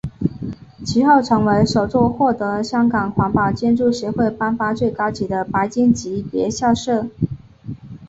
[0.83, 7.05] 其后成为首座获得香港环保建筑协会颁发最高级的白金级别校舍。